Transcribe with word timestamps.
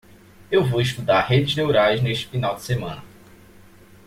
Eu 0.49 0.65
vou 0.65 0.81
estudar 0.81 1.27
redes 1.27 1.55
neurais 1.55 2.01
neste 2.01 2.25
final 2.27 2.55
de 2.55 2.63
semana. 2.63 3.03